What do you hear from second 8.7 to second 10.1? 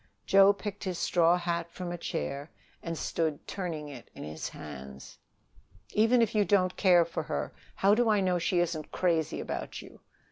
crazy about you?"